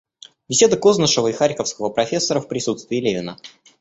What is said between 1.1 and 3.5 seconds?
и харьковского профессора в присутствии Левина.